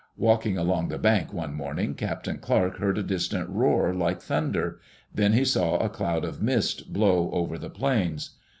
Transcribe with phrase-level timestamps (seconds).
[0.17, 1.93] Walking along the bank one morning.
[1.93, 4.79] Captain Clark heard a distant roar like thunder;
[5.13, 8.31] then he saw a doud of mist blow over the plains.